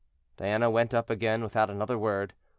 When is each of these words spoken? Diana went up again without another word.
Diana 0.35 0.71
went 0.71 0.95
up 0.95 1.11
again 1.11 1.43
without 1.43 1.69
another 1.69 1.95
word. 1.95 2.33